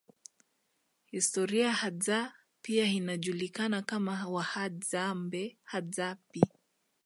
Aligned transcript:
Historia 1.05 1.71
Hadza 1.73 2.33
pia 2.61 2.85
inajulikana 2.85 3.81
kama 3.81 4.27
Wahadzabe 4.29 5.57
Hadzapi 5.63 6.41